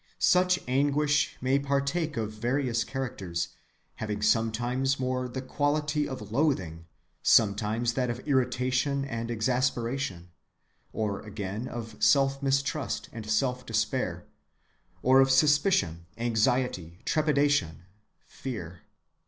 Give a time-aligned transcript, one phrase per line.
[0.17, 3.49] Such anguish may partake of various characters,
[3.97, 6.87] having sometimes more the quality of loathing;
[7.21, 10.31] sometimes that of irritation and exasperation;
[10.91, 14.23] or again of self‐mistrust and self‐despair;
[15.03, 17.83] or of suspicion, anxiety, trepidation,
[18.25, 18.81] fear.